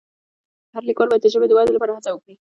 هر 0.73 0.83
لیکوال 0.89 1.07
باید 1.09 1.23
د 1.23 1.27
ژبې 1.33 1.47
د 1.47 1.51
ودې 1.55 1.71
لپاره 1.75 1.95
هڅه 1.97 2.09
وکړي. 2.11 2.35